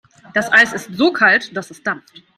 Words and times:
Das 0.33 0.51
Eis 0.51 0.73
ist 0.73 0.91
so 0.95 1.13
kalt, 1.13 1.55
dass 1.55 1.69
es 1.69 1.83
dampft. 1.83 2.23